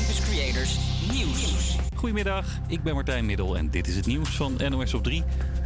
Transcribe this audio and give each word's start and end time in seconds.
Campus 0.00 0.20
Creators 0.20 0.78
Nieuws. 1.12 1.76
Goedemiddag, 1.94 2.46
ik 2.68 2.82
ben 2.82 2.94
Martijn 2.94 3.26
Middel 3.26 3.56
en 3.56 3.70
dit 3.70 3.88
is 3.88 3.96
het 3.96 4.06
nieuws 4.06 4.28
van 4.28 4.60
NOS 4.68 4.94
op 4.94 5.02
3. 5.02 5.22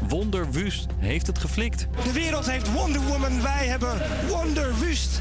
Wonderwust 0.09 0.87
heeft 0.99 1.27
het 1.27 1.39
geflikt. 1.39 1.87
De 2.05 2.13
wereld 2.13 2.51
heeft 2.51 2.73
Wonder 2.73 3.01
Woman, 3.01 3.43
wij 3.43 3.67
hebben 3.67 4.03
Wonderwust. 4.29 5.21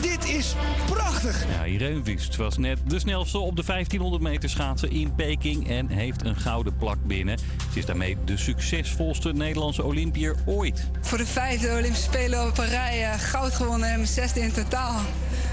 Dit 0.00 0.28
is 0.28 0.54
prachtig. 0.86 1.44
Ja, 1.48 1.64
Irene 1.64 2.02
Wust 2.02 2.36
was 2.36 2.58
net 2.58 2.78
de 2.86 2.98
snelste 2.98 3.38
op 3.38 3.56
de 3.56 3.62
1500 3.64 4.22
meter 4.22 4.50
schaatsen 4.50 4.90
in 4.90 5.14
Peking 5.14 5.68
en 5.68 5.88
heeft 5.88 6.24
een 6.24 6.36
gouden 6.36 6.76
plak 6.76 6.98
binnen. 7.06 7.38
Ze 7.72 7.78
is 7.78 7.86
daarmee 7.86 8.16
de 8.24 8.36
succesvolste 8.36 9.32
Nederlandse 9.32 9.84
Olympiër 9.84 10.36
ooit. 10.46 10.90
Voor 11.00 11.18
de 11.18 11.26
vijfde 11.26 11.68
Olympische 11.68 12.02
Spelen 12.02 12.46
op 12.46 12.58
een 12.58 12.68
rij 12.68 13.04
eh, 13.04 13.18
goud 13.18 13.54
gewonnen 13.54 13.88
en 13.88 14.06
zesde 14.06 14.40
in 14.40 14.52
totaal. 14.52 15.00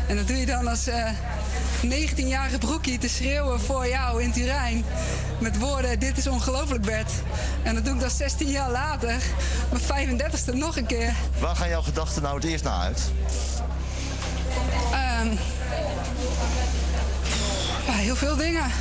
En 0.08 0.16
dat 0.16 0.28
doe 0.28 0.38
je 0.38 0.46
dan 0.46 0.68
als 0.68 0.88
eh 0.88 1.10
19-jarige 1.86 2.58
broekie 2.58 2.98
te 2.98 3.10
schreeuwen 3.10 3.60
voor 3.60 3.88
jou 3.88 4.24
in 4.24 4.32
Turijn. 4.32 4.86
Met 5.40 5.60
woorden, 5.60 6.00
dit 6.00 6.18
is 6.18 6.28
ongelooflijk 6.28 6.84
Bert. 6.84 7.12
En 7.64 7.76
dat 7.76 7.86
doe 7.86 7.94
ik 7.94 8.00
dan 8.00 8.10
16 8.10 8.48
jaar 8.48 8.72
later, 8.72 9.16
mijn 9.88 10.20
35ste 10.20 10.54
nog 10.54 10.78
een 10.78 10.86
keer. 10.86 11.14
Waar 11.40 11.56
gaan 11.56 11.70
jouw 11.70 11.82
gedachten 11.82 12.22
nou 12.22 12.36
het 12.36 12.44
eerst 12.44 12.64
naar 12.64 12.80
uit? 12.80 13.02
Ehm, 14.92 15.28
ja, 17.86 17.94
heel 17.94 18.16
veel 18.16 18.36
dingen. 18.36 18.72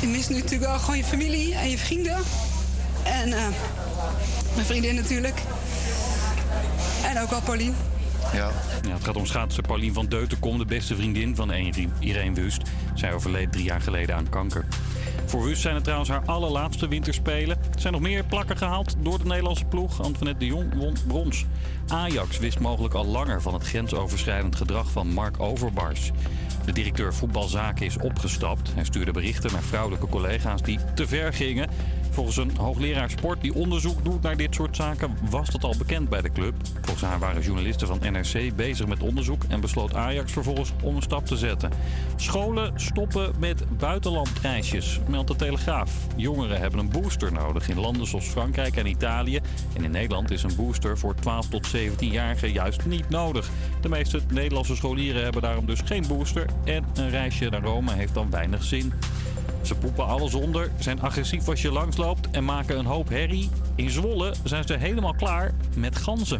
Je 0.00 0.06
mist 0.06 0.28
nu 0.28 0.34
natuurlijk 0.34 0.70
wel 0.70 0.78
gewoon 0.78 0.96
je 0.96 1.04
familie 1.04 1.54
en 1.54 1.70
je 1.70 1.78
vrienden. 1.78 2.16
En 3.02 3.32
eh, 3.32 3.46
mijn 4.54 4.66
vriendin 4.66 4.94
natuurlijk. 4.94 5.42
En 7.04 7.20
ook 7.20 7.30
wel 7.30 7.40
Paulien. 7.40 7.76
Ja. 8.32 8.50
Het 8.88 9.04
gaat 9.04 9.16
om 9.16 9.26
schaatser 9.26 9.62
Paulien 9.62 9.94
van 9.94 10.06
Deutenkom, 10.06 10.58
de 10.58 10.64
beste 10.64 10.96
vriendin 10.96 11.36
van 11.36 11.52
Irene 11.98 12.34
Wust. 12.34 12.62
Zij 12.94 13.14
overleed 13.14 13.52
drie 13.52 13.64
jaar 13.64 13.80
geleden 13.80 14.16
aan 14.16 14.28
kanker. 14.28 14.64
Voor 15.26 15.42
Wust 15.42 15.62
zijn 15.62 15.74
het 15.74 15.82
trouwens 15.84 16.10
haar 16.10 16.22
allerlaatste 16.24 16.88
winterspelen. 16.88 17.56
Er 17.74 17.80
zijn 17.80 17.92
nog 17.92 18.02
meer 18.02 18.24
plakken 18.24 18.56
gehaald 18.56 18.96
door 19.02 19.18
de 19.18 19.24
Nederlandse 19.24 19.64
ploeg. 19.64 20.02
Antoinette 20.02 20.38
de 20.38 20.46
Jong 20.46 20.74
won 20.74 20.96
brons. 21.06 21.46
Ajax 21.88 22.38
wist 22.38 22.60
mogelijk 22.60 22.94
al 22.94 23.06
langer 23.06 23.42
van 23.42 23.54
het 23.54 23.62
grensoverschrijdend 23.62 24.56
gedrag 24.56 24.90
van 24.90 25.12
Mark 25.12 25.40
Overbars. 25.40 26.10
De 26.64 26.72
directeur 26.72 27.14
voetbalzaken 27.14 27.86
is 27.86 27.98
opgestapt. 27.98 28.74
Hij 28.74 28.84
stuurde 28.84 29.12
berichten 29.12 29.52
naar 29.52 29.62
vrouwelijke 29.62 30.08
collega's 30.08 30.62
die 30.62 30.78
te 30.94 31.06
ver 31.06 31.32
gingen. 31.32 31.68
Volgens 32.10 32.36
een 32.36 32.56
hoogleraar 32.56 33.10
sport 33.10 33.40
die 33.40 33.54
onderzoek 33.54 34.04
doet 34.04 34.22
naar 34.22 34.36
dit 34.36 34.54
soort 34.54 34.76
zaken 34.76 35.16
was 35.30 35.50
dat 35.50 35.64
al 35.64 35.74
bekend 35.78 36.08
bij 36.08 36.20
de 36.20 36.32
club. 36.32 36.54
Volgens 36.80 37.02
haar 37.02 37.18
waren 37.18 37.42
journalisten 37.42 37.86
van 37.86 37.98
NRC 38.00 38.56
bezig 38.56 38.86
met 38.86 39.02
onderzoek 39.02 39.44
en 39.48 39.60
besloot 39.60 39.94
Ajax 39.94 40.32
vervolgens 40.32 40.72
om 40.82 40.96
een 40.96 41.02
stap 41.02 41.26
te 41.26 41.36
zetten. 41.36 41.70
Scholen 42.16 42.72
stoppen 42.80 43.32
met 43.38 43.64
buitenlandreisjes, 43.78 45.00
meldt 45.08 45.28
de 45.28 45.36
Telegraaf. 45.36 45.92
Jongeren 46.16 46.60
hebben 46.60 46.80
een 46.80 46.90
booster 46.90 47.32
nodig 47.32 47.68
in 47.68 47.80
landen 47.80 48.06
zoals 48.06 48.26
Frankrijk 48.26 48.76
en 48.76 48.86
Italië. 48.86 49.40
En 49.76 49.84
in 49.84 49.90
Nederland 49.90 50.30
is 50.30 50.42
een 50.42 50.56
booster 50.56 50.98
voor 50.98 51.14
12 51.14 51.48
tot 51.48 51.76
17-jarigen 51.76 52.52
juist 52.52 52.84
niet 52.86 53.08
nodig. 53.08 53.50
De 53.80 53.88
meeste 53.88 54.20
Nederlandse 54.32 54.76
scholieren 54.76 55.22
hebben 55.22 55.42
daarom 55.42 55.66
dus 55.66 55.80
geen 55.84 56.04
booster. 56.08 56.46
En 56.64 56.84
een 56.94 57.10
reisje 57.10 57.48
naar 57.48 57.62
Rome 57.62 57.92
heeft 57.92 58.14
dan 58.14 58.30
weinig 58.30 58.64
zin. 58.64 58.92
Ze 59.70 59.76
poepen 59.76 60.06
alles 60.06 60.34
onder, 60.34 60.70
zijn 60.78 61.00
agressief 61.00 61.48
als 61.48 61.62
je 61.62 61.72
langsloopt 61.72 62.30
en 62.30 62.44
maken 62.44 62.78
een 62.78 62.86
hoop 62.86 63.08
herrie. 63.08 63.50
In 63.74 63.90
Zwolle 63.90 64.34
zijn 64.44 64.64
ze 64.64 64.74
helemaal 64.74 65.14
klaar 65.14 65.52
met 65.76 65.96
ganzen. 65.96 66.38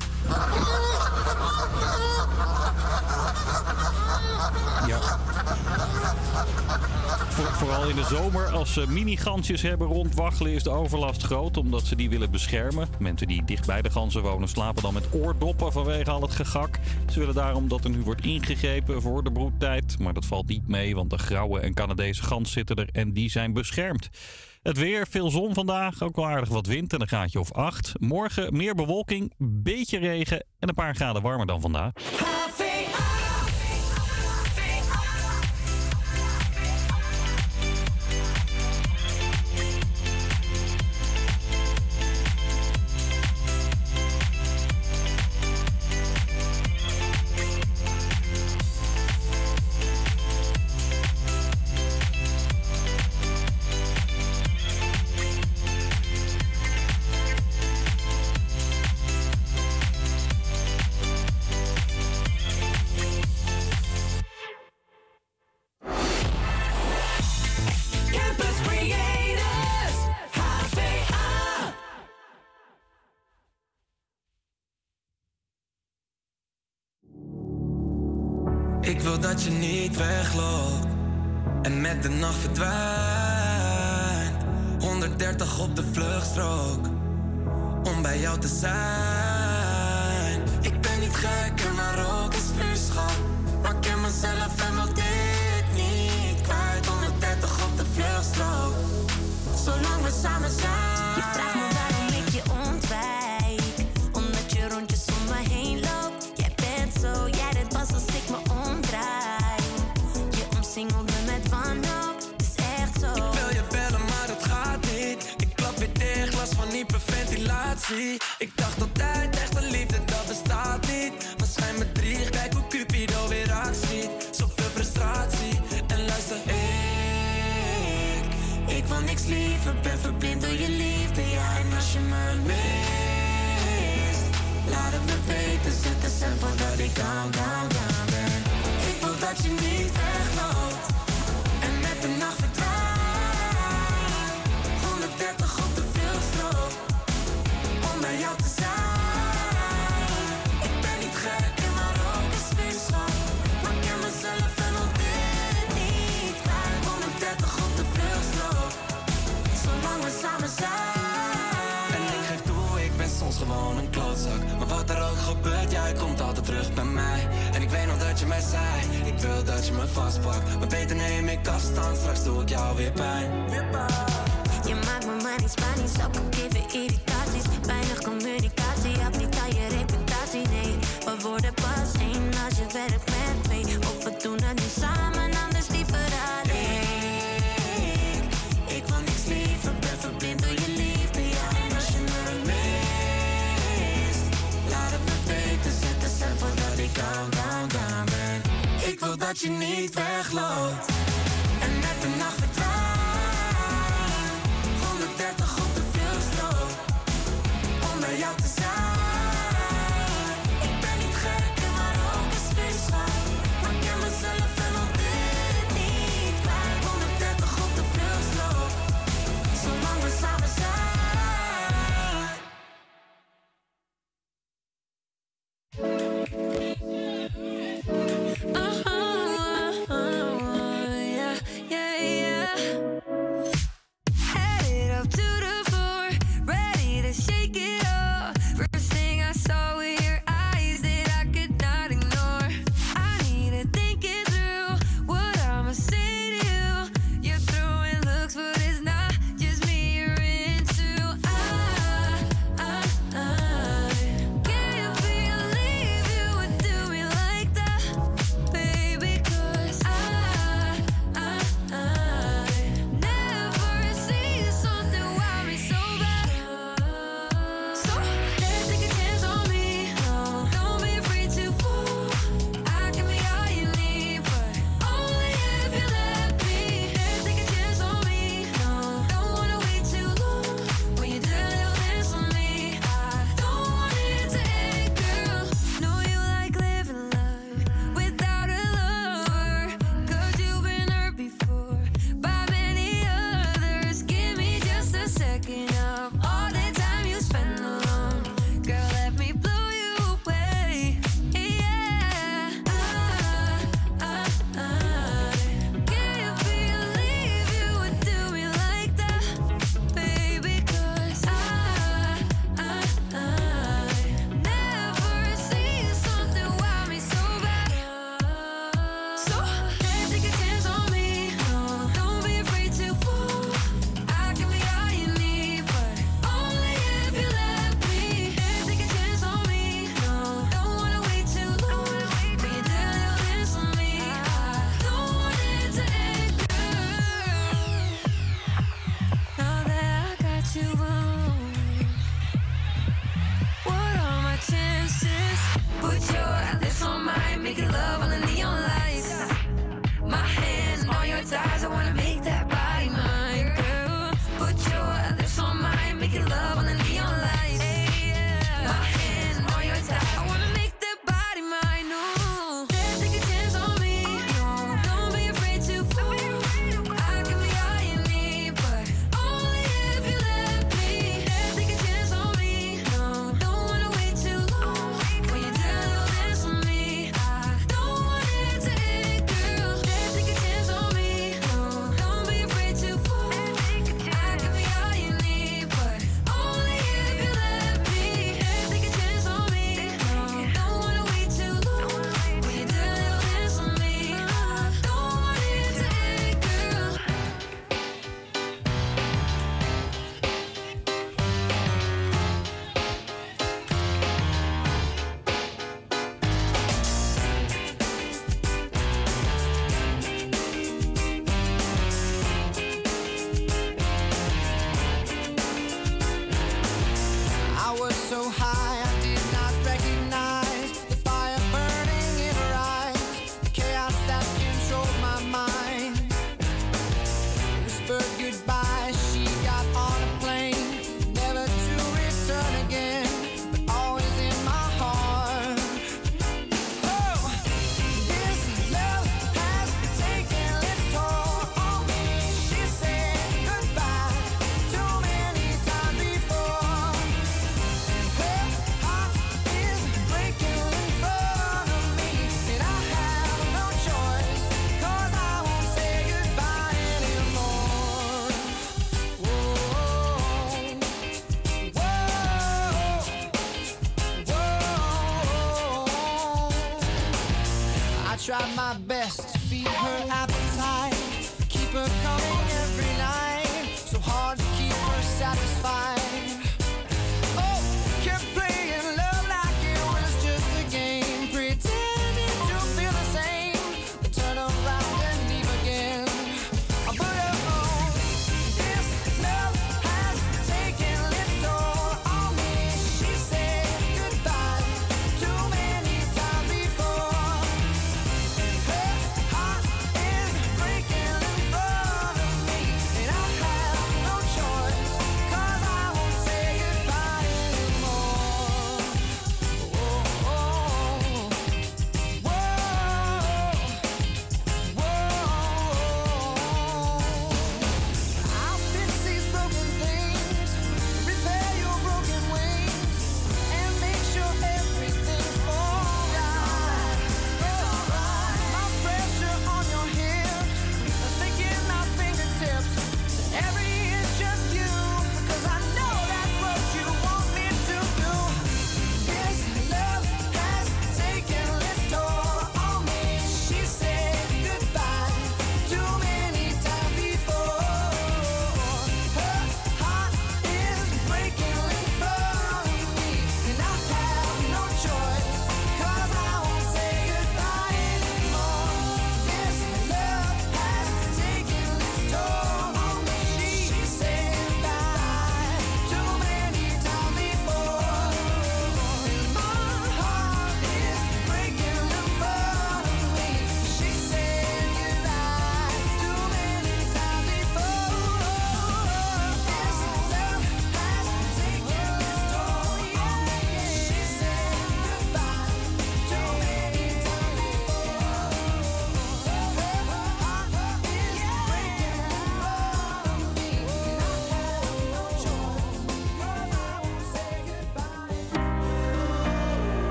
Ja. 4.87 4.99
Voor- 7.41 7.55
vooral 7.55 7.89
in 7.89 7.97
de 7.97 8.05
zomer, 8.05 8.47
als 8.47 8.73
ze 8.73 8.85
mini-gansjes 8.89 9.63
hebben 9.63 9.87
rondwaggelen, 9.87 10.53
is 10.53 10.63
de 10.63 10.71
overlast 10.71 11.23
groot 11.23 11.57
omdat 11.57 11.87
ze 11.87 11.97
die 11.97 12.11
willen 12.11 12.31
beschermen. 12.31 12.89
Mensen 12.99 13.27
die 13.27 13.45
dicht 13.45 13.67
bij 13.67 13.83
de 13.83 13.91
ganzen 13.91 14.23
wonen 14.23 14.49
slapen 14.49 14.83
dan 14.83 14.95
met 14.95 15.15
oordoppen 15.15 15.73
vanwege 15.73 16.11
al 16.11 16.23
het 16.23 16.31
gegak. 16.31 16.79
Ze 17.11 17.19
willen 17.19 17.35
daarom 17.35 17.69
dat 17.69 17.85
er 17.85 17.91
nu 17.91 18.03
wordt 18.03 18.25
ingegrepen 18.25 19.03
voor 19.03 19.25
de 19.25 19.33
broedtijd. 19.33 19.99
Maar 19.99 20.15
dat 20.15 20.25
valt 20.25 20.49
niet 20.49 20.69
mee, 20.69 20.95
want 20.95 21.11
de 21.11 21.19
grauwe 21.19 21.61
en 21.61 21.75
Canadese 21.75 22.23
gans 22.23 22.53
zitten 22.53 22.77
er 22.77 22.89
en 22.93 23.13
die 23.13 23.31
zijn 23.31 23.53
beschermd. 23.53 24.09
Het 24.63 24.79
weer, 24.79 25.07
veel 25.07 25.31
zon 25.31 25.55
vandaag, 25.55 26.03
ook 26.03 26.17
wel 26.17 26.27
aardig 26.27 26.49
wat 26.49 26.67
wind 26.67 26.93
en 26.93 27.01
een 27.01 27.09
graadje 27.09 27.41
of 27.41 27.53
8. 27.53 27.93
Morgen 27.99 28.57
meer 28.57 28.75
bewolking, 28.75 29.33
beetje 29.39 29.99
regen 29.99 30.45
en 30.59 30.69
een 30.69 30.75
paar 30.75 30.95
graden 30.95 31.23
warmer 31.23 31.47
dan 31.47 31.61
vandaag. 31.61 31.93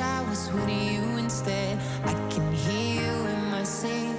I 0.00 0.22
was 0.28 0.50
with 0.52 0.68
you 0.68 1.02
instead. 1.18 1.78
I 2.04 2.12
can 2.30 2.52
hear 2.52 3.02
you 3.02 3.26
in 3.26 3.50
my 3.50 3.64
sleep. 3.64 4.16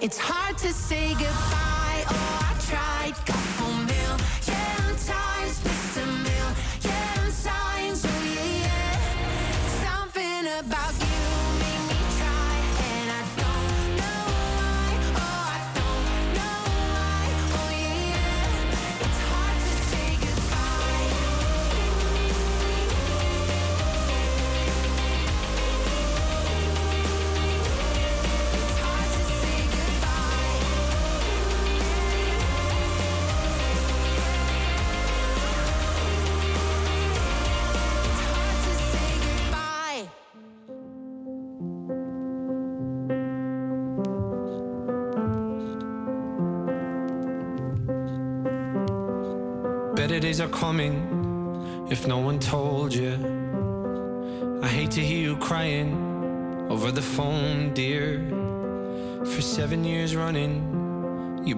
It's 0.00 0.18
hard 0.18 0.56
to 0.58 0.72
say 0.72 1.10
goodbye. 1.14 2.04
Oh, 2.08 2.48
I 2.48 2.54
tried 2.70 3.49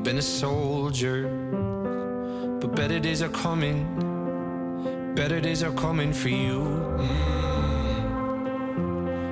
you've 0.03 0.15
been 0.15 0.19
a 0.19 0.23
soldier. 0.23 1.29
But 2.61 2.75
better 2.75 2.99
days 2.99 3.23
are 3.23 3.29
coming, 3.29 5.15
better 5.15 5.41
days 5.41 5.63
are 5.63 5.71
coming 5.71 6.13
for 6.13 6.29
you. 6.29 6.59
Mm. 6.99 7.41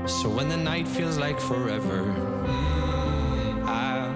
So 0.09 0.29
when 0.29 0.49
the 0.49 0.57
night 0.57 0.87
feels 0.87 1.19
like 1.19 1.41
forever, 1.41 2.05
mm, 2.05 3.65
I 3.67 4.07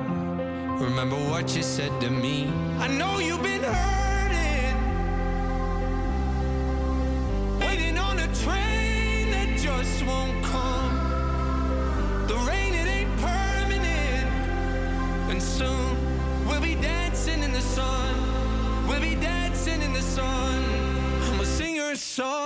remember 0.78 1.16
what 1.16 1.56
you 1.56 1.64
said 1.64 1.90
to 2.02 2.08
me. 2.11 2.46
I 2.78 2.87
know 2.87 3.18
you've 3.18 3.42
been 3.42 3.64
hurting. 3.64 4.13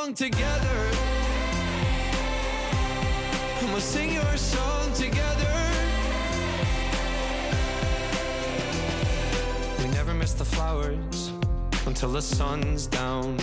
Song 0.09 0.15
together. 0.15 0.91
And 3.61 3.73
we'll 3.73 3.81
sing 3.81 4.15
your 4.15 4.37
song 4.37 4.93
together. 4.95 5.55
We 9.79 9.89
never 9.89 10.15
miss 10.15 10.33
the 10.33 10.45
flowers 10.45 11.33
until 11.87 12.11
the 12.13 12.23
sun's 12.23 12.87
down. 12.87 13.39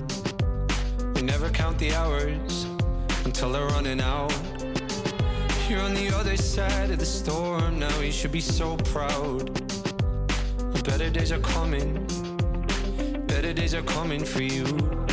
We 1.13 1.21
never 1.21 1.49
count 1.49 1.77
the 1.77 1.93
hours 1.93 2.65
until 3.25 3.51
they're 3.51 3.67
running 3.67 4.01
out. 4.01 4.33
You're 5.69 5.81
on 5.81 5.93
the 5.93 6.15
other 6.15 6.37
side 6.37 6.89
of 6.91 6.99
the 6.99 7.05
storm 7.05 7.79
now. 7.79 7.99
You 7.99 8.11
should 8.11 8.31
be 8.31 8.41
so 8.41 8.77
proud. 8.77 9.53
Better 10.83 11.09
days 11.09 11.31
are 11.31 11.39
coming. 11.39 12.05
Better 13.27 13.53
days 13.53 13.73
are 13.73 13.83
coming 13.83 14.23
for 14.23 14.43
you. 14.43 15.04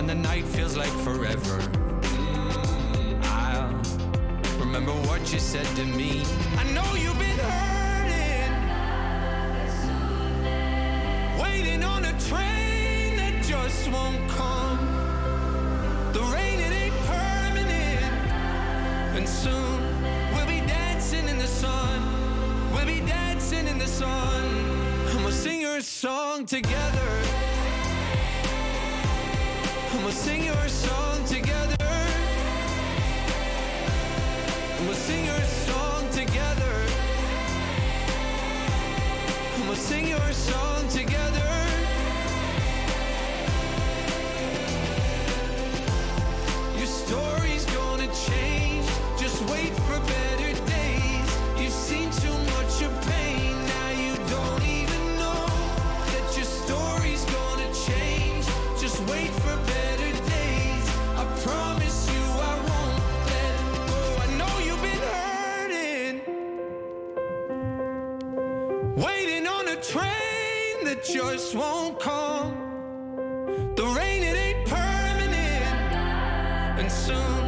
When 0.00 0.06
the 0.06 0.14
night 0.14 0.46
feels 0.46 0.78
like 0.78 0.88
forever, 1.04 1.60
I'll 3.22 3.68
remember 4.58 4.92
what 4.92 5.30
you 5.30 5.38
said 5.38 5.66
to 5.76 5.84
me. 5.84 6.22
I 6.56 6.64
know 6.72 6.94
you've 6.94 7.18
been 7.18 7.38
hurting. 7.52 8.52
Waiting 11.38 11.84
on 11.84 12.06
a 12.06 12.18
train 12.18 13.16
that 13.18 13.44
just 13.44 13.90
won't 13.90 14.26
come. 14.30 14.78
The 16.14 16.22
rain, 16.34 16.60
it 16.60 16.72
ain't 16.72 16.96
permanent. 17.04 18.02
And 19.18 19.28
soon 19.28 19.82
we'll 20.32 20.46
be 20.46 20.66
dancing 20.66 21.28
in 21.28 21.36
the 21.36 21.46
sun. 21.46 22.72
We'll 22.72 22.86
be 22.86 23.00
dancing 23.00 23.66
in 23.66 23.76
the 23.76 23.86
sun. 23.86 24.44
And 25.10 25.20
we'll 25.22 25.30
sing 25.30 25.60
your 25.60 25.82
song 25.82 26.46
together. 26.46 27.29
We'll 30.10 30.18
sing 30.18 30.44
your 30.44 30.68
song 30.68 31.24
together. 31.24 31.76
We'll 34.80 34.94
sing 34.94 35.24
your 35.24 35.40
song 35.40 36.10
together. 36.10 36.74
We'll 39.68 39.76
sing 39.76 40.08
your 40.08 40.32
song 40.32 40.69
just 71.12 71.56
won't 71.56 71.98
come. 71.98 72.54
The 73.74 73.84
rain, 73.84 74.22
it 74.22 74.36
ain't 74.36 74.68
permanent. 74.68 75.64
And 76.78 76.90
soon 76.90 77.42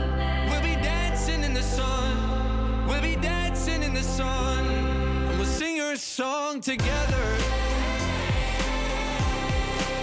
we'll 0.49 0.63
be 0.63 0.75
dancing 0.83 1.45
in 1.45 1.55
the 1.55 1.63
sun. 1.63 2.87
We'll 2.89 3.03
be 3.03 3.15
dancing 3.17 3.83
in 3.85 3.95
the 3.95 4.03
sun. 4.03 4.67
And 4.67 5.39
we'll 5.39 5.47
sing 5.47 5.77
your 5.77 5.95
song 5.97 6.61
together. 6.61 7.27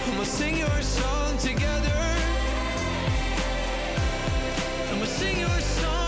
And 0.06 0.16
we'll 0.16 0.24
sing 0.24 0.56
your 0.56 0.82
song 0.82 1.36
together. 1.36 2.00
And 4.88 5.00
we'll 5.00 5.06
sing 5.06 5.38
your 5.38 5.60
song 5.60 5.99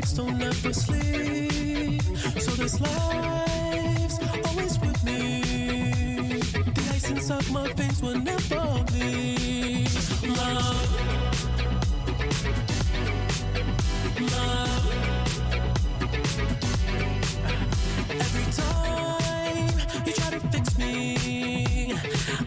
nights 0.00 0.12
don't 0.14 0.42
ever 0.42 0.72
sleep. 0.72 2.02
So 2.38 2.50
this 2.52 2.80
life's 2.80 4.18
always 4.46 4.80
with 4.80 5.04
me. 5.04 6.40
The 6.74 6.90
ice 6.94 7.10
inside 7.10 7.50
my 7.50 7.70
veins 7.74 8.00
will 8.02 8.18
never 8.18 8.84
bleed. 8.84 9.90
Love, 10.38 10.90
love. 14.34 14.86
Every 18.24 18.46
time 18.62 20.06
you 20.06 20.12
try 20.12 20.30
to 20.30 20.40
fix 20.52 20.78
me, 20.78 21.94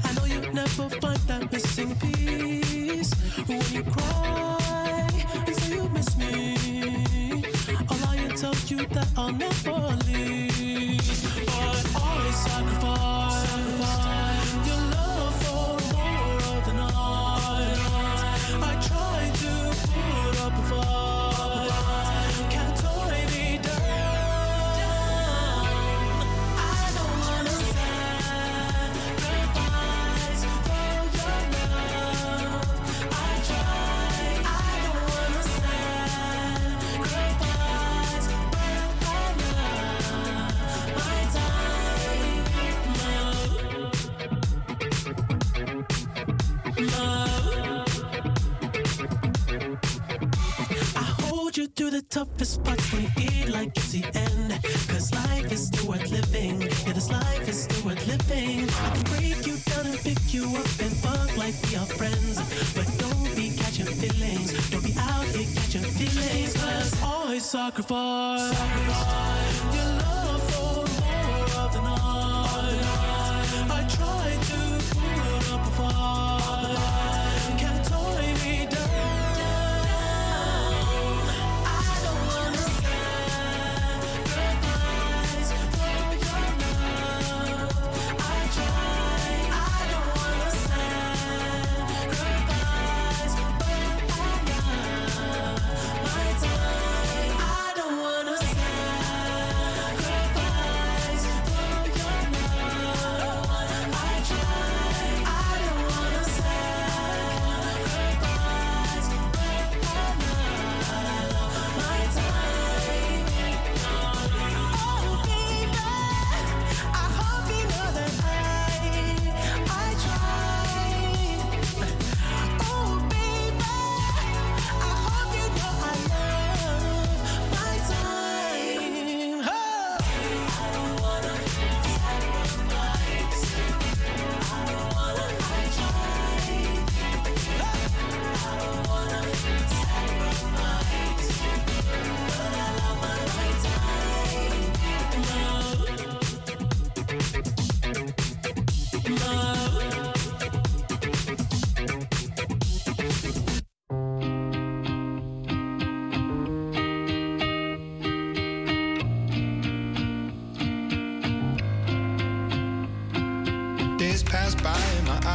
I 0.04 0.14
know 0.14 0.26
you'll 0.26 0.54
never 0.54 0.90
find 1.02 1.20
that 1.28 1.52
missing 1.52 1.96
piece. 1.98 2.13
And 8.92 9.00
tell 9.16 9.32
you 9.32 9.73
you 51.64 51.70
through 51.70 51.92
the 51.92 52.02
toughest 52.02 52.64
parts 52.64 52.92
when 52.92 53.04
you 53.04 53.10
feel 53.10 53.54
like 53.54 53.70
it's 53.78 53.92
the 53.94 54.04
end. 54.04 54.52
Cause 54.90 55.14
life 55.14 55.52
is 55.52 55.68
still 55.68 55.88
worth 55.88 56.12
living. 56.12 56.62
Yeah, 56.62 56.94
this 56.94 57.10
life 57.10 57.48
is 57.48 57.64
still 57.64 57.86
worth 57.86 58.06
living. 58.06 58.68
I 58.86 58.90
can 58.96 59.04
break 59.14 59.48
you 59.48 59.56
down 59.70 59.86
and 59.86 60.00
pick 60.00 60.34
you 60.34 60.44
up 60.44 60.72
and 60.84 60.94
fuck 61.04 61.38
like 61.38 61.56
we 61.64 61.76
are 61.78 61.90
friends. 62.00 62.36
But 62.76 62.88
don't 63.04 63.36
be 63.36 63.56
catching 63.56 63.86
feelings. 63.86 64.50
Don't 64.72 64.84
be 64.84 64.94
out 65.00 65.26
here 65.36 65.48
catching 65.56 65.88
feelings. 66.00 66.54
Cause 66.54 67.02
always 67.02 67.46
sacrifice. 67.46 68.52
Your 69.74 69.90
love 70.02 70.23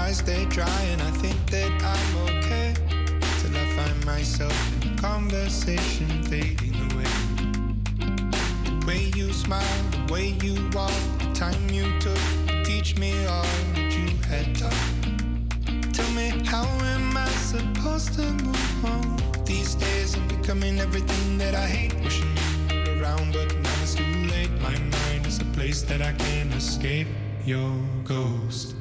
eyes 0.08 0.22
they 0.22 0.46
dry 0.46 0.80
and 0.92 1.02
I 1.02 1.10
think 1.22 1.38
that 1.50 1.70
I'm 1.94 2.12
okay 2.28 2.72
till 3.40 3.54
I 3.54 3.66
find 3.76 4.06
myself 4.06 4.56
in 4.82 4.92
a 4.92 4.96
conversation 4.96 6.22
fading 6.22 6.76
away. 6.86 7.12
The 8.64 8.86
way 8.86 9.10
you 9.14 9.32
smile, 9.34 9.82
the 9.90 10.12
way 10.12 10.28
you 10.42 10.54
walk, 10.72 10.98
the 11.18 11.30
time 11.34 11.62
you 11.68 11.84
took 12.00 12.22
to 12.46 12.64
teach 12.64 12.96
me 12.96 13.12
all 13.26 13.52
that 13.74 13.92
you 13.98 14.08
had 14.30 14.46
taught. 14.56 14.88
Tell 15.92 16.10
me 16.12 16.28
how 16.46 16.66
am 16.94 17.14
I 17.14 17.28
supposed 17.52 18.14
to 18.14 18.22
move 18.46 18.84
on? 18.86 19.04
These 19.44 19.74
days 19.74 20.16
I'm 20.16 20.26
becoming 20.28 20.80
everything 20.80 21.36
that 21.36 21.54
I 21.54 21.66
hate. 21.66 21.94
Wishing 22.02 22.34
you 22.70 22.76
were 22.76 23.02
around, 23.02 23.34
but 23.34 23.54
now 23.56 23.82
it's 23.82 23.94
too 23.94 24.14
late. 24.32 24.52
My 24.62 24.76
mind 24.96 25.26
is 25.26 25.38
a 25.40 25.48
place 25.56 25.82
that 25.82 26.00
I 26.00 26.12
can't 26.12 26.54
escape. 26.54 27.08
Your 27.44 27.72
ghost. 28.04 28.77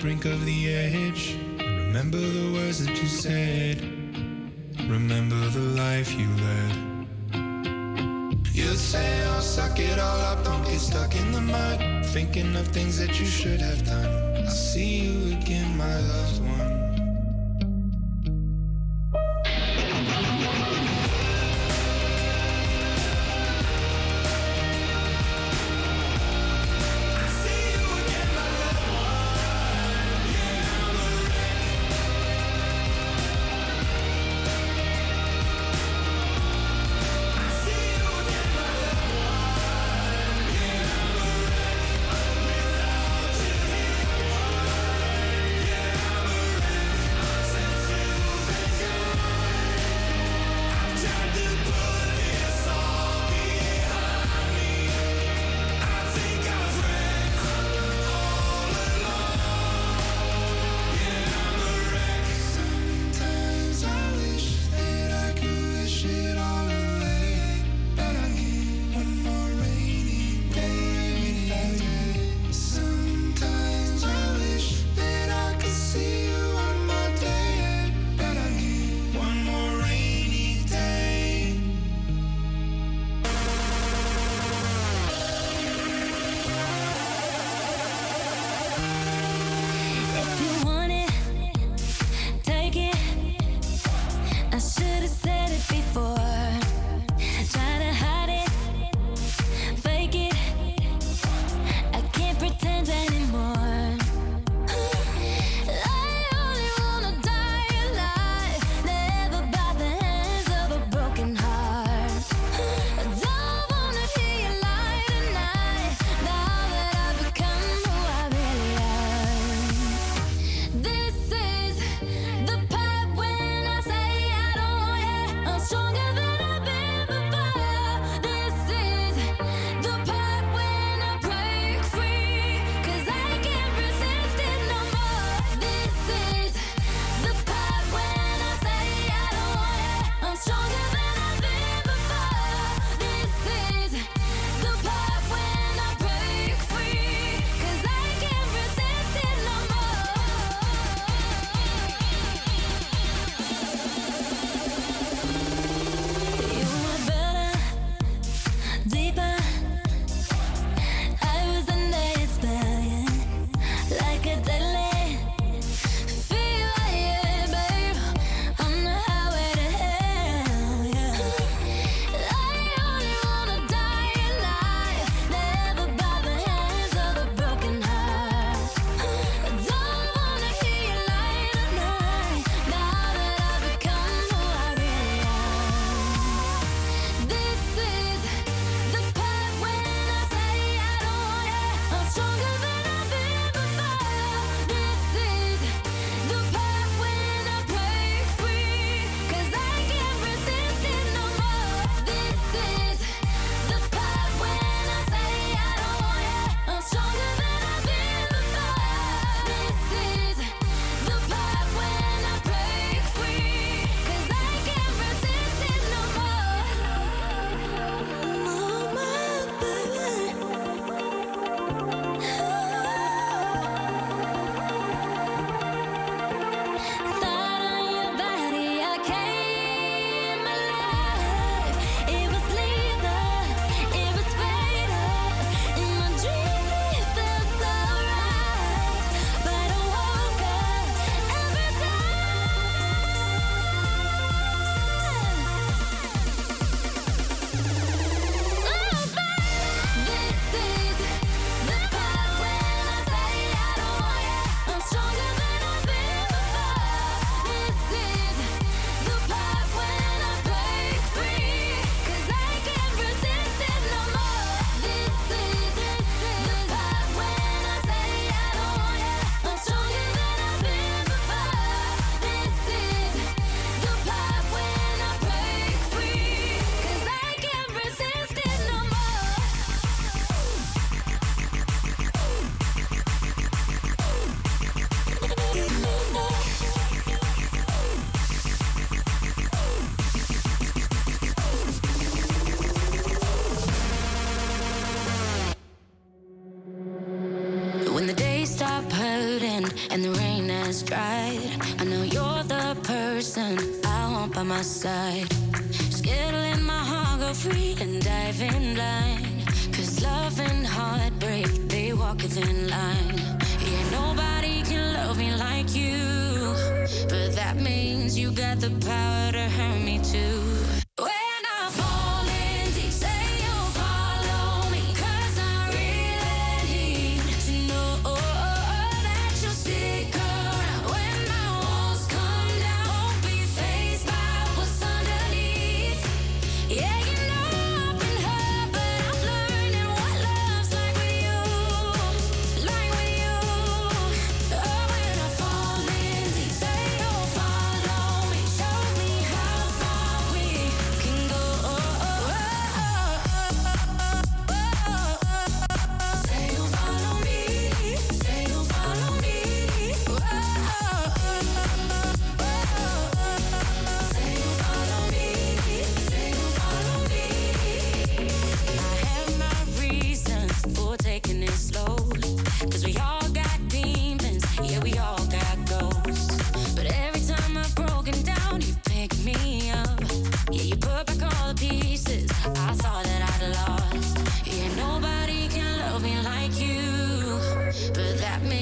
brink 0.00 0.24
of 0.24 0.46
the 0.46 0.74
edge. 0.74 1.36
Remember 1.58 2.16
the 2.16 2.52
words 2.54 2.84
that 2.86 3.02
you 3.02 3.06
said. 3.06 3.82
Remember 4.88 5.36
the 5.50 5.60
life 5.76 6.14
you 6.14 6.26
led. 6.46 7.06
You'd 8.54 8.78
say, 8.78 9.22
I'll 9.24 9.36
oh, 9.36 9.40
suck 9.40 9.78
it 9.78 9.98
all 9.98 10.20
up, 10.20 10.42
don't 10.42 10.64
get 10.64 10.80
stuck 10.80 11.14
in 11.14 11.32
the 11.32 11.40
mud. 11.42 12.06
Thinking 12.06 12.56
of 12.56 12.68
things 12.68 12.98
that 12.98 13.20
you 13.20 13.26
should 13.26 13.60
have 13.60 13.84
done. 13.84 14.36
I'll 14.36 14.50
see 14.50 15.00
you 15.00 15.36
again, 15.36 15.76
my 15.76 15.98
love. 16.00 16.39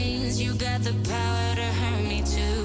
You 0.09 0.55
got 0.55 0.83
the 0.85 0.95
power 1.07 1.55
to 1.57 1.63
hurt 1.63 2.03
me 2.09 2.23
too. 2.23 2.58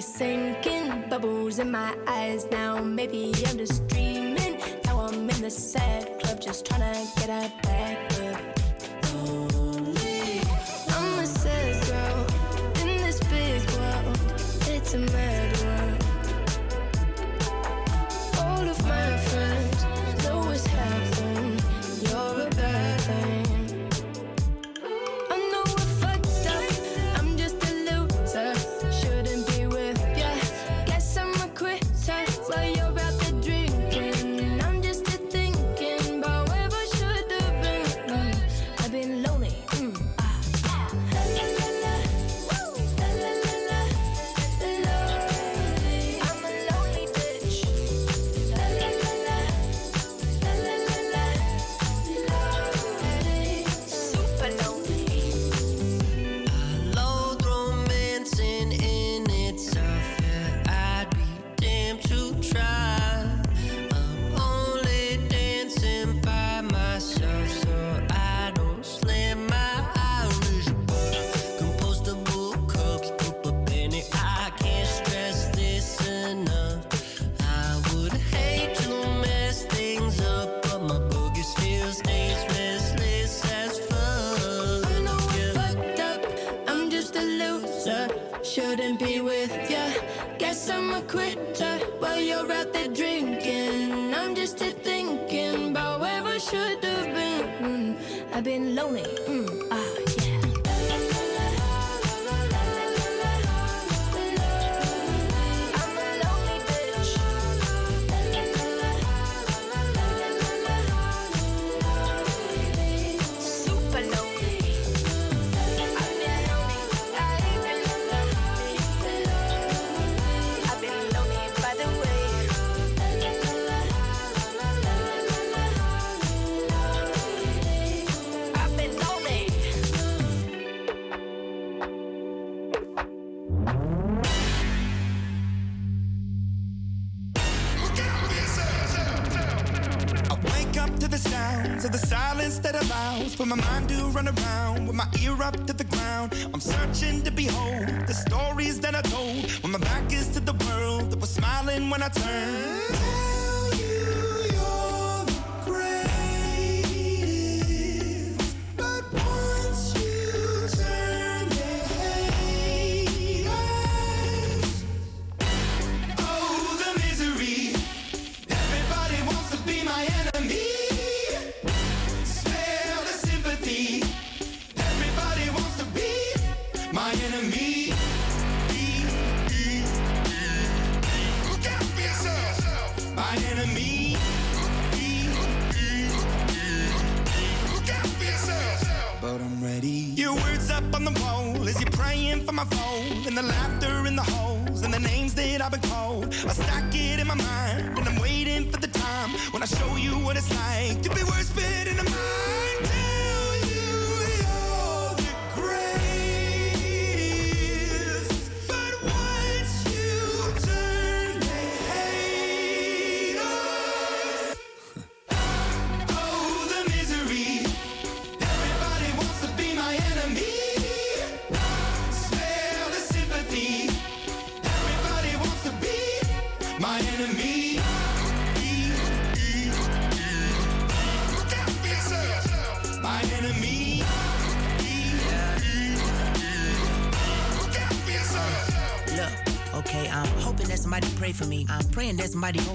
sinking, 0.00 1.08
bubbles 1.08 1.58
in 1.58 1.70
my 1.70 1.94
eyes 2.06 2.46
now. 2.50 2.82
Maybe 2.82 3.32
I'm 3.46 3.58
just 3.58 3.89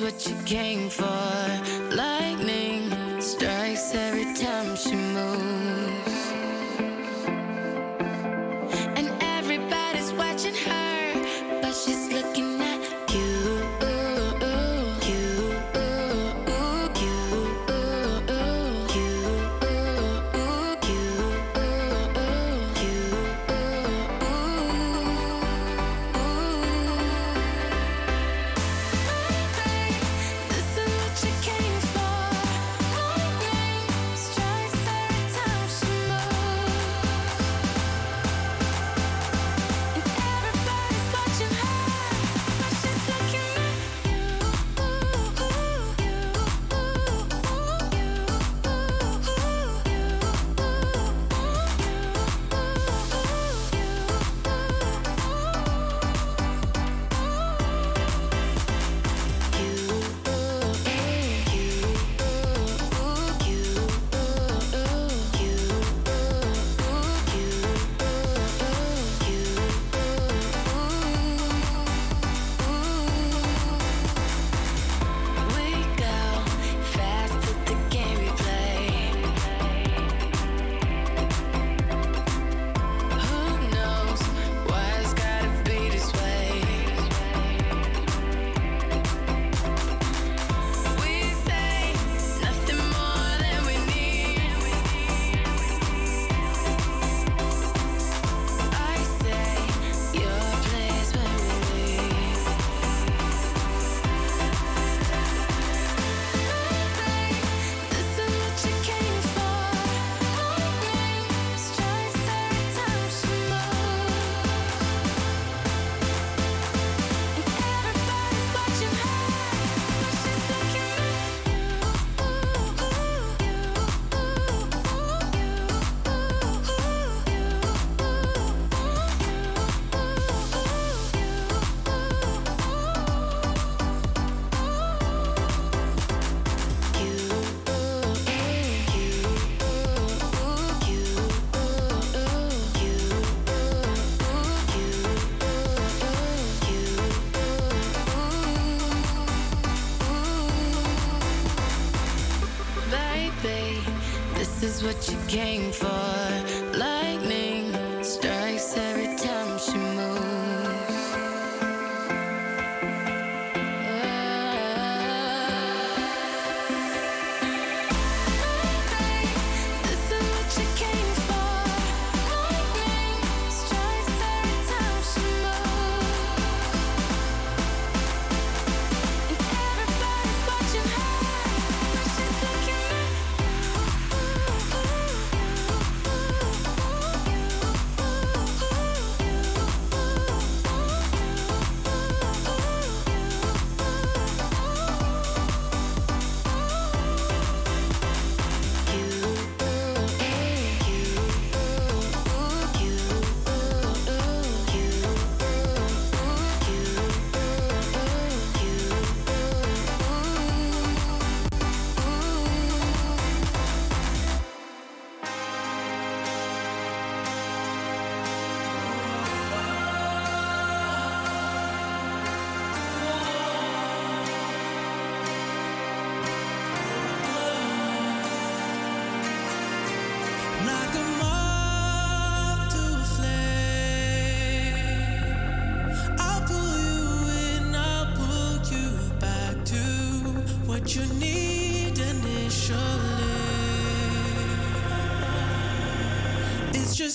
what 0.00 0.26
you 0.26 0.36
came 0.44 0.90
for. 0.90 1.35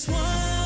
Just 0.02 0.08
one 0.08 0.61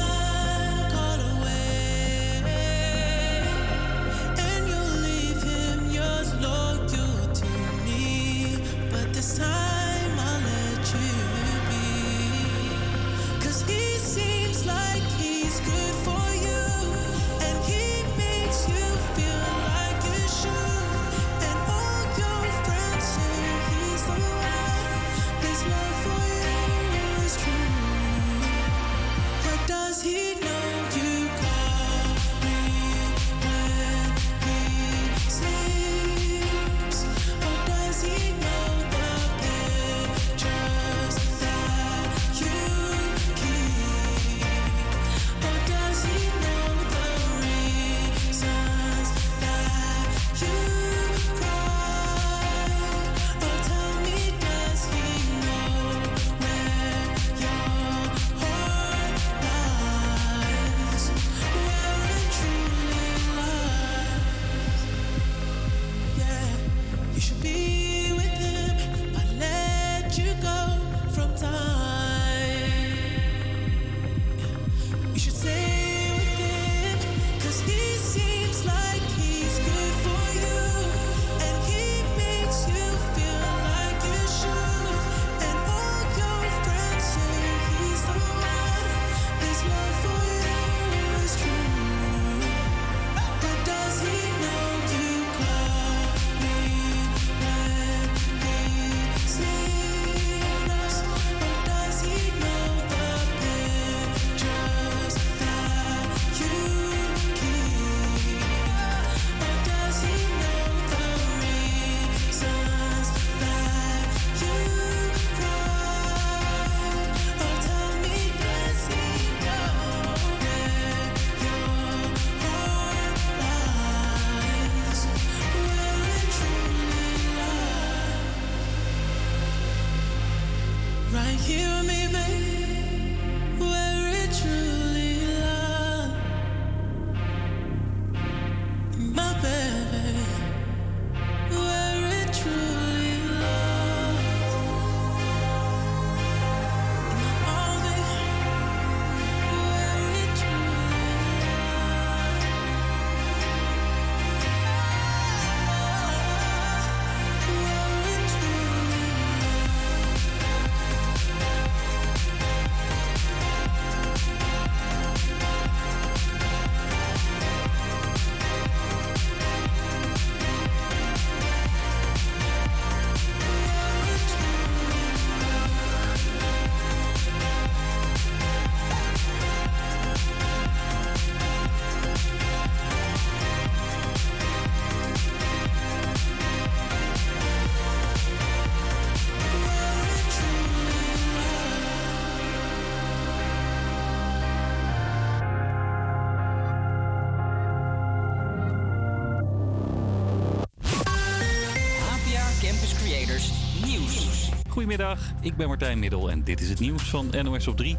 Goedemiddag, 204.86 205.20
ik 205.40 205.56
ben 205.56 205.68
Martijn 205.68 205.98
Middel 205.98 206.30
en 206.30 206.44
dit 206.44 206.60
is 206.60 206.68
het 206.68 206.80
nieuws 206.80 207.02
van 207.02 207.34
NOS 207.42 207.66
op 207.66 207.76
3. 207.76 207.96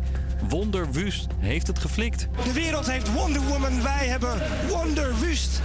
Wonder 0.50 0.92
Wust 0.92 1.28
heeft 1.40 1.68
het 1.68 1.80
geflikt. 1.80 2.28
De 2.44 2.54
wereld 2.54 2.92
heeft 2.92 3.14
Wonder 3.14 3.42
Woman, 3.42 3.84
wij 3.84 4.08
hebben 4.08 4.42
Wonder 4.70 5.20
Wust. 5.20 5.62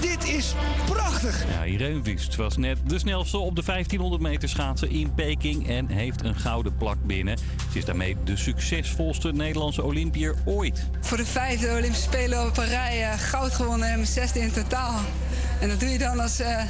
Dit 0.00 0.24
is 0.28 0.54
prachtig. 0.86 1.44
Ja, 1.48 1.64
Irene 1.64 2.02
Wust 2.02 2.36
was 2.36 2.56
net 2.56 2.78
de 2.86 2.98
snelste 2.98 3.38
op 3.38 3.56
de 3.56 3.62
1500 3.62 4.22
meter 4.22 4.48
schaatsen 4.48 4.90
in 4.90 5.14
Peking 5.14 5.68
en 5.68 5.88
heeft 5.88 6.24
een 6.24 6.36
gouden 6.36 6.76
plak 6.76 6.96
binnen. 7.02 7.38
Ze 7.72 7.78
is 7.78 7.84
daarmee 7.84 8.16
de 8.24 8.36
succesvolste 8.36 9.32
Nederlandse 9.32 9.82
Olympiër 9.82 10.34
ooit. 10.44 10.88
Voor 11.00 11.16
de 11.16 11.26
vijfde 11.26 11.70
Olympische 11.70 12.02
Spelen 12.02 12.46
op 12.46 12.54
Parijs 12.54 13.22
goud 13.22 13.54
gewonnen 13.54 13.88
en 13.88 13.94
mijn 13.94 14.06
zesde 14.06 14.40
in 14.40 14.52
totaal. 14.52 15.00
En 15.60 15.68
dat 15.68 15.80
doe 15.80 15.88
je 15.88 15.98
dan 15.98 16.20
als 16.20 16.40
eh, 16.40 16.62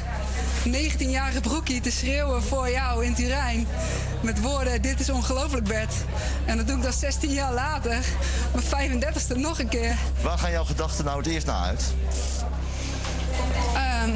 19-jarige 0.67 1.41
broekie 1.41 1.81
te 1.81 1.91
schreeuwen 1.91 2.43
voor 2.43 2.71
jou 2.71 3.05
in 3.05 3.15
Turijn. 3.15 3.67
Met 4.21 4.41
woorden, 4.41 4.83
dit 4.83 5.01
is 5.01 5.11
ongelooflijk 5.11 5.65
Bert. 5.65 5.93
En 6.45 6.57
dat 6.57 6.67
doe 6.67 6.77
ik 6.77 6.83
dan 6.83 6.93
16 6.93 7.33
jaar 7.33 7.53
later, 7.53 7.99
mijn 8.53 9.03
35ste 9.03 9.37
nog 9.37 9.59
een 9.59 9.69
keer. 9.69 9.97
Waar 10.23 10.39
gaan 10.39 10.51
jouw 10.51 10.65
gedachten 10.65 11.05
nou 11.05 11.19
het 11.19 11.27
eerst 11.27 11.47
naar 11.47 11.65
uit? 11.65 11.85
Ehm, 13.75 14.11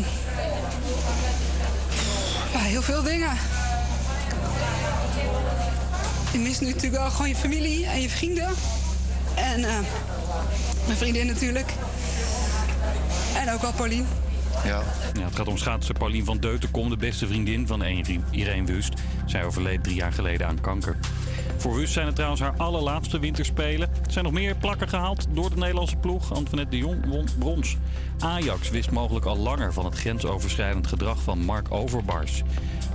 ja, 2.52 2.58
heel 2.58 2.82
veel 2.82 3.02
dingen. 3.02 3.36
Je 6.32 6.38
mist 6.38 6.60
nu 6.60 6.66
natuurlijk 6.66 7.02
wel 7.02 7.10
gewoon 7.10 7.28
je 7.28 7.36
familie 7.36 7.86
en 7.86 8.00
je 8.00 8.10
vrienden. 8.10 8.48
En 9.34 9.64
eh, 9.64 9.78
mijn 10.86 10.98
vriendin 10.98 11.26
natuurlijk. 11.26 11.72
En 13.36 13.52
ook 13.52 13.62
wel 13.62 13.72
Paulien. 13.72 14.06
Ja. 14.64 14.82
Het 15.20 15.36
gaat 15.36 15.48
om 15.48 15.58
schaatser 15.58 15.94
Paulien 15.94 16.24
van 16.24 16.38
Deutenkom, 16.38 16.88
de 16.88 16.96
beste 16.96 17.26
vriendin 17.26 17.66
van 17.66 17.82
Irene 18.30 18.66
Wust. 18.66 18.92
Zij 19.26 19.44
overleed 19.44 19.82
drie 19.82 19.96
jaar 19.96 20.12
geleden 20.12 20.46
aan 20.46 20.60
kanker. 20.60 20.96
Voor 21.56 21.74
Wust 21.74 21.92
zijn 21.92 22.06
het 22.06 22.14
trouwens 22.14 22.42
haar 22.42 22.54
allerlaatste 22.56 23.18
winterspelen. 23.18 23.88
Er 23.88 24.12
zijn 24.12 24.24
nog 24.24 24.32
meer 24.32 24.56
plakken 24.56 24.88
gehaald 24.88 25.26
door 25.30 25.50
de 25.50 25.56
Nederlandse 25.56 25.96
ploeg. 25.96 26.32
Antoinette 26.34 26.70
de 26.70 26.76
Jong 26.76 27.06
won 27.06 27.26
brons. 27.38 27.76
Ajax 28.18 28.70
wist 28.70 28.90
mogelijk 28.90 29.26
al 29.26 29.36
langer 29.36 29.72
van 29.72 29.84
het 29.84 29.94
grensoverschrijdend 29.94 30.86
gedrag 30.86 31.22
van 31.22 31.38
Mark 31.38 31.66
Overbars. 31.70 32.42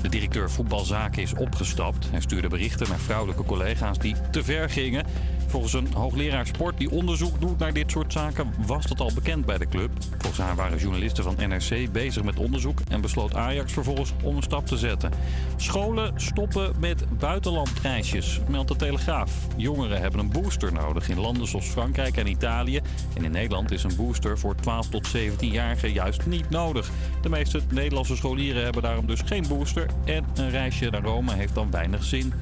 De 0.01 0.09
directeur 0.09 0.51
voetbalzaken 0.51 1.21
is 1.21 1.33
opgestapt. 1.33 2.07
Hij 2.11 2.21
stuurde 2.21 2.47
berichten 2.47 2.89
naar 2.89 2.99
vrouwelijke 2.99 3.43
collega's 3.43 3.97
die 3.99 4.15
te 4.31 4.43
ver 4.43 4.69
gingen. 4.69 5.05
Volgens 5.49 5.73
een 5.73 5.93
hoogleraar 5.93 6.47
sport 6.47 6.77
die 6.77 6.91
onderzoek 6.91 7.41
doet 7.41 7.57
naar 7.57 7.73
dit 7.73 7.91
soort 7.91 8.13
zaken 8.13 8.53
was 8.65 8.85
dat 8.85 8.99
al 8.99 9.11
bekend 9.15 9.45
bij 9.45 9.57
de 9.57 9.67
club. 9.67 9.89
Volgens 10.17 10.37
haar 10.37 10.55
waren 10.55 10.77
journalisten 10.77 11.23
van 11.23 11.35
NRC 11.37 11.91
bezig 11.91 12.23
met 12.23 12.39
onderzoek 12.39 12.79
en 12.89 13.01
besloot 13.01 13.35
Ajax 13.35 13.73
vervolgens 13.73 14.13
om 14.23 14.35
een 14.35 14.43
stap 14.43 14.65
te 14.65 14.77
zetten. 14.77 15.11
Scholen 15.55 16.13
stoppen 16.15 16.73
met 16.79 17.05
buitenlandreisjes, 17.19 18.39
meldt 18.47 18.67
de 18.67 18.75
Telegraaf. 18.75 19.31
Jongeren 19.55 20.01
hebben 20.01 20.19
een 20.19 20.31
booster 20.31 20.73
nodig 20.73 21.09
in 21.09 21.19
landen 21.19 21.47
zoals 21.47 21.65
Frankrijk 21.65 22.17
en 22.17 22.27
Italië. 22.27 22.81
En 23.15 23.23
in 23.23 23.31
Nederland 23.31 23.71
is 23.71 23.83
een 23.83 23.95
booster 23.95 24.39
voor 24.39 24.55
12 24.55 24.89
tot 24.89 25.07
17-jarigen 25.17 25.93
juist 25.93 26.25
niet 26.25 26.49
nodig. 26.49 26.89
De 27.21 27.29
meeste 27.29 27.61
Nederlandse 27.71 28.15
scholieren 28.15 28.63
hebben 28.63 28.81
daarom 28.81 29.05
dus 29.05 29.21
geen 29.25 29.45
booster 29.47 29.89
en 30.05 30.25
een 30.35 30.49
reisje 30.49 30.89
naar 30.89 31.03
Rome 31.03 31.33
heeft 31.33 31.55
dan 31.55 31.71
weinig 31.71 32.03
zin. 32.03 32.33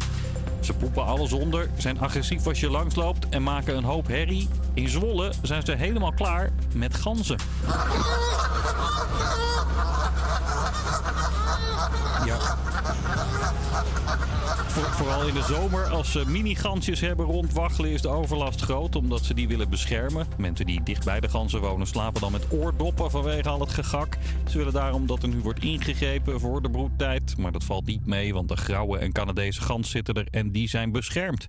Ze 0.60 0.74
poepen 0.74 1.05
alles 1.05 1.34
onder, 1.34 1.70
zijn 1.78 1.99
agressief 1.99 2.47
als 2.47 2.60
je 2.60 2.70
langsloopt 2.70 3.30
en 3.30 3.43
maken 3.43 3.78
een 3.78 3.84
hoop 3.84 4.08
herrie. 4.08 4.49
In 4.74 4.89
Zwolle 4.89 5.32
zijn 5.41 5.66
ze 5.66 5.72
helemaal 5.72 6.14
klaar 6.14 6.51
met 6.74 6.95
ganzen. 6.95 7.38
Ja. 12.26 12.38
Voor- 14.78 14.93
vooral 14.93 15.28
in 15.28 15.34
de 15.34 15.41
zomer, 15.41 15.86
als 15.86 16.11
ze 16.11 16.23
mini-gansjes 16.28 16.99
hebben 16.99 17.25
rondwaggelen, 17.25 17.91
is 17.91 18.01
de 18.01 18.07
overlast 18.07 18.61
groot 18.61 18.95
omdat 18.95 19.25
ze 19.25 19.34
die 19.34 19.47
willen 19.47 19.69
beschermen. 19.69 20.28
Mensen 20.38 20.65
die 20.65 20.84
dicht 20.84 21.05
bij 21.05 21.19
de 21.19 21.30
ganzen 21.30 21.61
wonen 21.61 21.88
slapen 21.88 22.21
dan 22.21 22.32
met 22.32 22.51
oordoppen 22.51 23.11
vanwege 23.11 23.49
al 23.49 23.59
het 23.59 23.69
gegak. 23.69 24.17
Ze 24.49 24.57
willen 24.57 24.73
daarom 24.73 25.07
dat 25.07 25.23
er 25.23 25.30
nu 25.30 25.39
wordt 25.39 25.63
ingegrepen 25.63 26.39
voor 26.39 26.61
de 26.61 26.69
broedtijd. 26.69 27.38
Maar 27.38 27.51
dat 27.51 27.63
valt 27.63 27.86
niet 27.86 28.05
mee, 28.05 28.34
want 28.34 28.49
de 28.49 28.57
grauwe 28.57 28.97
en 28.97 29.11
Canadese 29.11 29.61
gans 29.61 29.89
zitten 29.89 30.15
er 30.15 30.28
en 30.32 30.51
die 30.51 30.69
zijn 30.69 30.91
beschermd. 30.91 31.47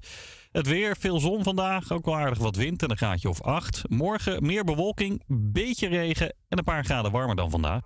Het 0.52 0.66
weer, 0.66 0.96
veel 0.96 1.20
zon 1.20 1.42
vandaag, 1.42 1.92
ook 1.92 2.04
wel 2.04 2.16
aardig 2.16 2.38
wat 2.38 2.56
wind 2.56 2.82
en 2.82 2.90
een 2.90 2.96
graadje 2.96 3.28
of 3.28 3.42
8. 3.42 3.82
Morgen 3.88 4.46
meer 4.46 4.64
bewolking, 4.64 5.22
beetje 5.26 5.88
regen 5.88 6.34
en 6.48 6.58
een 6.58 6.64
paar 6.64 6.84
graden 6.84 7.12
warmer 7.12 7.36
dan 7.36 7.50
vandaag. 7.50 7.80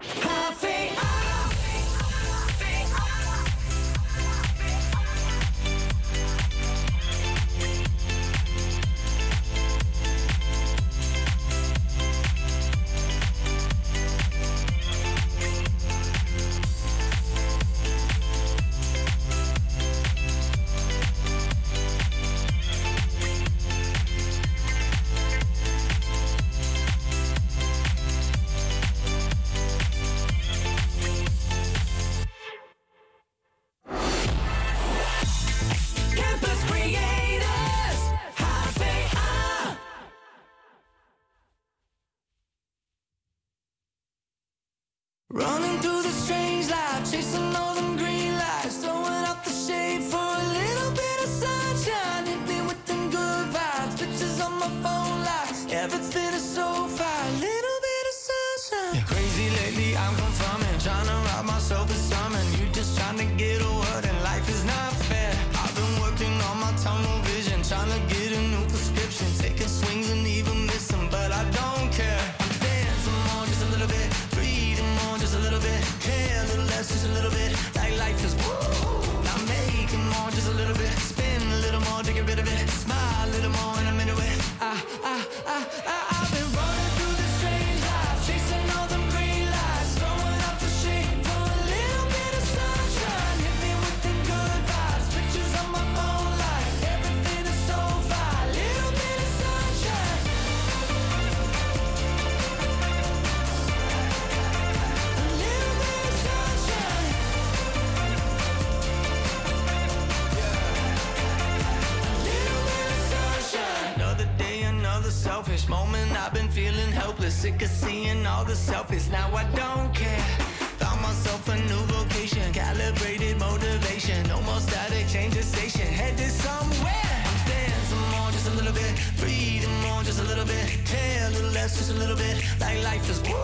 Just 131.83 131.97
a 131.97 131.99
little 131.99 132.15
bit. 132.15 132.37
Like 132.61 132.81
life 132.85 133.11
is 133.11 133.21
woo. 133.23 133.35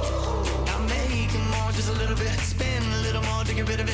I'm 0.73 0.87
making 0.87 1.45
more, 1.51 1.73
just 1.73 1.89
a 1.89 1.93
little 1.95 2.15
bit. 2.15 2.39
Spin 2.39 2.83
a 2.85 3.03
little 3.03 3.23
more, 3.23 3.43
take 3.43 3.59
a 3.59 3.65
bit 3.65 3.81
of 3.81 3.88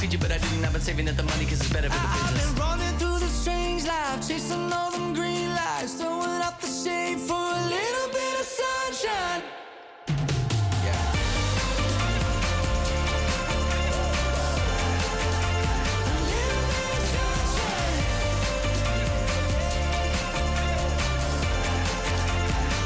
should've 0.00 0.20
won 0.20 0.28
and 0.28 0.28
got 0.28 0.28
a 0.28 0.28
feature, 0.28 0.28
but 0.28 0.32
I 0.32 0.38
didn't. 0.38 0.64
I've 0.64 0.72
been 0.72 0.82
saving 0.82 1.08
up 1.08 1.16
the 1.16 1.22
money 1.22 1.44
cause 1.44 1.60
it's 1.60 1.72
better 1.72 1.90
for 1.90 1.98
the 1.98 2.08
business. 2.08 2.22
I've 2.22 2.34
business. 2.34 2.52
been 2.52 2.62
running 2.62 2.98
through 2.98 3.18
the 3.18 3.28
strange 3.28 3.84
life, 3.86 4.28
chasing 4.28 4.72
all 4.72 4.90
them 4.90 5.14
green 5.14 5.50
lights, 5.50 5.94
throwing 5.94 6.42
out 6.42 6.60
the 6.60 6.66
shade 6.66 7.18
for 7.18 7.34
a 7.34 7.62
little 7.68 8.08
bit 8.12 8.40
of 8.40 8.46
sunshine. 8.46 9.42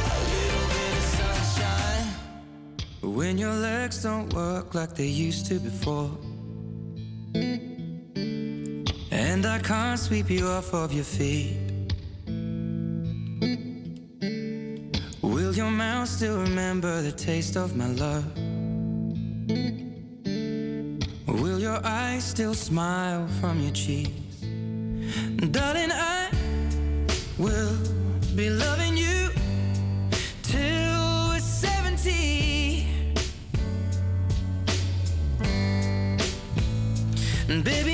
a 0.02 0.18
little 0.30 0.66
bit 0.68 0.92
of 0.96 1.04
sunshine. 1.18 2.06
When 3.02 3.38
your 3.38 3.54
legs 3.54 4.02
don't 4.02 4.32
work 4.32 4.74
like 4.74 4.94
they 4.94 5.06
used 5.06 5.46
to 5.46 5.58
before. 5.58 6.29
I 9.60 9.62
can't 9.62 10.00
sweep 10.00 10.30
you 10.30 10.46
off 10.46 10.72
of 10.72 10.90
your 10.90 11.04
feet. 11.04 11.58
Will 15.20 15.54
your 15.54 15.70
mouth 15.70 16.08
still 16.08 16.40
remember 16.40 17.02
the 17.02 17.12
taste 17.12 17.58
of 17.58 17.76
my 17.76 17.88
love? 17.88 18.24
Will 21.26 21.60
your 21.60 21.78
eyes 21.84 22.24
still 22.24 22.54
smile 22.54 23.28
from 23.38 23.60
your 23.60 23.72
cheeks? 23.72 24.40
Darling, 25.50 25.92
I 25.92 26.30
will 27.36 27.76
be 28.34 28.48
loving 28.48 28.96
you 28.96 29.28
till 30.42 31.28
we're 31.28 31.38
70. 31.38 32.86
And 37.50 37.62
baby, 37.62 37.89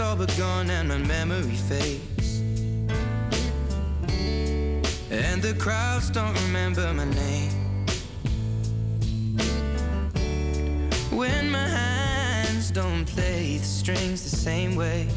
all 0.00 0.16
but 0.16 0.34
gone 0.38 0.70
and 0.70 0.88
my 0.88 0.98
memory 0.98 1.56
fades. 1.68 2.40
And 5.10 5.42
the 5.42 5.54
crowds 5.58 6.10
don't 6.10 6.34
remember 6.46 6.92
my 6.94 7.04
name. 7.04 7.86
When 11.10 11.50
my 11.50 11.66
hands 11.66 12.70
don't 12.70 13.04
play 13.04 13.58
the 13.58 13.64
strings 13.64 14.22
the 14.30 14.36
same 14.36 14.74
way. 14.74 15.08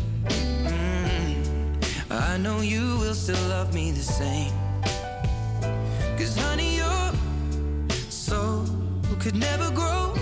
I 2.14 2.38
know 2.38 2.62
you 2.62 3.00
will 3.00 3.16
still 3.16 3.42
love 3.50 3.74
me 3.74 3.90
the 3.90 4.04
same. 4.04 4.54
Cause 6.16 6.38
honey, 6.38 6.78
your 6.78 7.12
soul 8.10 8.66
could 9.20 9.36
never 9.36 9.72
grow 9.72 10.14